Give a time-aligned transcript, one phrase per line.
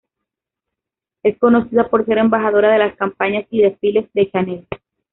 [1.21, 4.67] Es conocida por ser embajadora de las campañas y desfiles de Chanel.